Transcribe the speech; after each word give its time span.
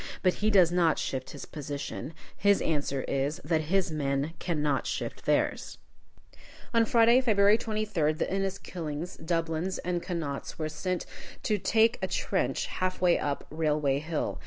But 0.23 0.33
he 0.41 0.49
does 0.49 0.71
not 0.71 0.97
shift 0.97 1.29
his 1.29 1.45
position. 1.45 2.15
His 2.35 2.59
answer 2.63 3.03
is, 3.03 3.39
that 3.45 3.65
his 3.69 3.91
men 3.91 4.33
cannot 4.39 4.87
shift 4.87 5.25
theirs. 5.25 5.77
On 6.73 6.85
Friday, 6.85 7.21
February 7.21 7.55
23d, 7.59 8.17
the 8.17 8.25
Inniskillings, 8.25 9.23
Dublins, 9.23 9.77
and 9.85 10.01
Connaughts 10.01 10.57
were 10.57 10.69
sent 10.69 11.05
out 11.05 11.43
to 11.43 11.59
take 11.59 11.99
a 12.01 12.07
trench, 12.07 12.65
half 12.65 12.99
way 12.99 13.19
up 13.19 13.45
Railway 13.51 13.99
Hill. 13.99 14.39